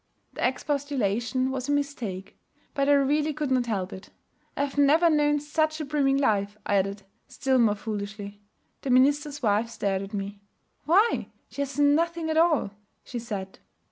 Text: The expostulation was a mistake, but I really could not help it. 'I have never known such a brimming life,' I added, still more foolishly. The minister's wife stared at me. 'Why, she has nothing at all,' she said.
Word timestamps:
The 0.33 0.43
expostulation 0.47 1.51
was 1.51 1.69
a 1.69 1.71
mistake, 1.71 2.35
but 2.73 2.89
I 2.89 2.93
really 2.93 3.33
could 3.33 3.51
not 3.51 3.67
help 3.67 3.93
it. 3.93 4.09
'I 4.57 4.63
have 4.65 4.77
never 4.79 5.11
known 5.11 5.39
such 5.39 5.79
a 5.79 5.85
brimming 5.85 6.17
life,' 6.17 6.57
I 6.65 6.77
added, 6.77 7.03
still 7.27 7.59
more 7.59 7.75
foolishly. 7.75 8.41
The 8.81 8.89
minister's 8.89 9.43
wife 9.43 9.69
stared 9.69 10.01
at 10.01 10.13
me. 10.15 10.41
'Why, 10.85 11.27
she 11.51 11.61
has 11.61 11.77
nothing 11.77 12.31
at 12.31 12.37
all,' 12.37 12.71
she 13.03 13.19
said. 13.19 13.59